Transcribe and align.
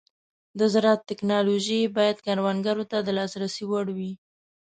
د 0.59 0.59
زراعت 0.73 1.01
ټيکنالوژي 1.09 1.79
باید 1.97 2.17
کروندګرو 2.25 2.85
ته 2.91 2.97
د 3.01 3.09
لاسرسي 3.17 3.63
وړ 3.67 3.85
وي. 3.97 4.11